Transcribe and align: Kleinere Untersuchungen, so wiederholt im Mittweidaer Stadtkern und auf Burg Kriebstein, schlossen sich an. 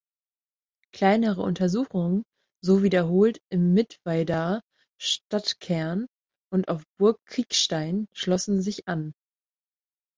Kleinere 0.95 1.43
Untersuchungen, 1.43 2.23
so 2.65 2.81
wiederholt 2.81 3.39
im 3.51 3.75
Mittweidaer 3.75 4.61
Stadtkern 4.99 6.07
und 6.51 6.69
auf 6.69 6.81
Burg 6.99 7.17
Kriebstein, 7.27 8.07
schlossen 8.15 8.63
sich 8.63 8.87
an. 8.87 9.13